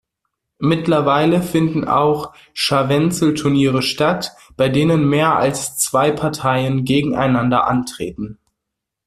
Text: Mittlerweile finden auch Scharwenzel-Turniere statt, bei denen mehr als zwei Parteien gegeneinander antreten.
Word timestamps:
Mittlerweile 0.57 1.43
finden 1.43 1.87
auch 1.87 2.33
Scharwenzel-Turniere 2.55 3.83
statt, 3.83 4.31
bei 4.57 4.67
denen 4.67 5.07
mehr 5.07 5.35
als 5.35 5.77
zwei 5.77 6.09
Parteien 6.09 6.85
gegeneinander 6.85 7.67
antreten. 7.67 8.39